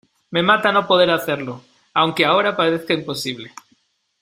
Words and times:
me 0.31 0.41
mata 0.41 0.71
no 0.71 0.87
poder 0.87 1.11
hacerlo. 1.11 1.61
aunque 1.93 2.25
ahora 2.25 2.55
parezca 2.57 2.95
imposible, 2.95 3.53